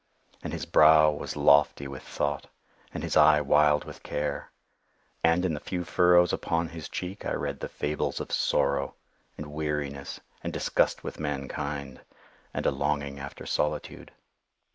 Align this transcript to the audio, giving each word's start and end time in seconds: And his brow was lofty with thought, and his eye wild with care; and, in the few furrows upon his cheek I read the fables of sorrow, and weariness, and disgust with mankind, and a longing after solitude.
And 0.41 0.51
his 0.51 0.65
brow 0.65 1.11
was 1.11 1.35
lofty 1.35 1.87
with 1.87 2.01
thought, 2.01 2.47
and 2.91 3.03
his 3.03 3.15
eye 3.15 3.39
wild 3.39 3.85
with 3.85 4.01
care; 4.01 4.49
and, 5.23 5.45
in 5.45 5.53
the 5.53 5.59
few 5.59 5.83
furrows 5.83 6.33
upon 6.33 6.69
his 6.69 6.89
cheek 6.89 7.23
I 7.23 7.33
read 7.33 7.59
the 7.59 7.69
fables 7.69 8.19
of 8.19 8.31
sorrow, 8.31 8.95
and 9.37 9.53
weariness, 9.53 10.19
and 10.43 10.51
disgust 10.51 11.03
with 11.03 11.19
mankind, 11.19 12.01
and 12.51 12.65
a 12.65 12.71
longing 12.71 13.19
after 13.19 13.45
solitude. 13.45 14.11